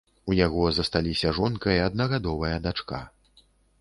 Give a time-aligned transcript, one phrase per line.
[0.31, 3.07] У яго засталіся жонка і аднагадовая дачка.